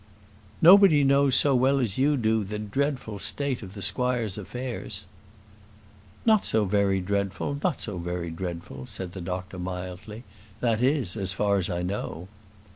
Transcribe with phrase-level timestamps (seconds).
[0.63, 5.05] "Nobody knows so well as you do the dreadful state of the squire's affairs."
[6.25, 10.23] "Not so very dreadful; not so very dreadful," said the doctor, mildly:
[10.59, 12.27] "that is, as far as I know."